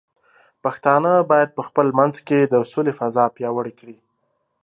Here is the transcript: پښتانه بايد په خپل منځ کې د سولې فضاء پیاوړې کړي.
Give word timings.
پښتانه 0.63 1.11
بايد 1.31 1.49
په 1.57 1.61
خپل 1.67 1.87
منځ 1.99 2.15
کې 2.27 2.39
د 2.43 2.55
سولې 2.71 2.93
فضاء 2.99 3.29
پیاوړې 3.35 3.73
کړي. 3.79 3.97